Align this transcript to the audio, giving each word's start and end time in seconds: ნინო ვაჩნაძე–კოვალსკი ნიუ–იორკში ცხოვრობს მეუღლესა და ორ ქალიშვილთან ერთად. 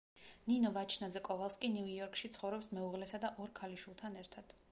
ნინო 0.51 0.69
ვაჩნაძე–კოვალსკი 0.77 1.69
ნიუ–იორკში 1.75 2.33
ცხოვრობს 2.37 2.71
მეუღლესა 2.77 3.23
და 3.27 3.33
ორ 3.45 3.55
ქალიშვილთან 3.63 4.21
ერთად. 4.25 4.59